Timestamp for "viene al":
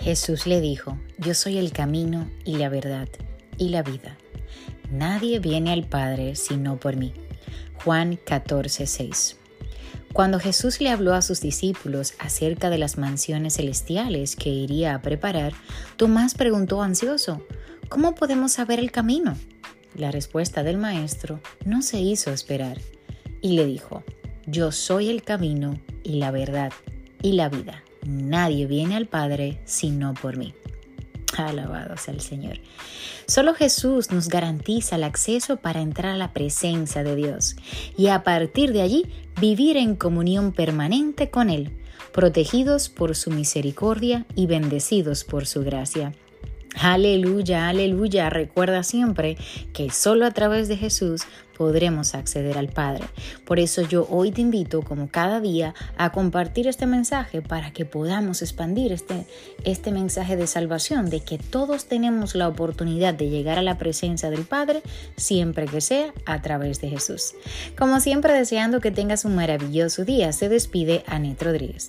5.40-5.86, 28.66-29.06